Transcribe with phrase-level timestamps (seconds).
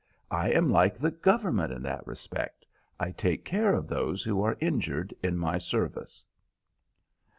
[0.31, 2.65] I am like the Government in that respect.
[2.99, 6.23] I take care of those who are injured in my service."